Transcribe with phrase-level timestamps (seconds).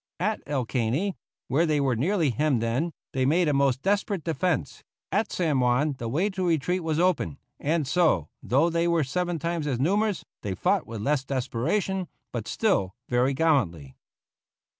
[0.19, 1.15] At El Caney,
[1.47, 5.93] where they were nearly hemmed in, they made a most desperate defence; at San Juan
[5.99, 10.25] the way to retreat was open, and so, though they were seven times as numerous,
[10.41, 13.95] they fought with less desperation, but still very gallantly.